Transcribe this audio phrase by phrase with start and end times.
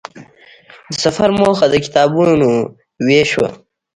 [0.89, 2.49] د سفر موخه د کتابونو
[3.07, 3.49] وېش وه.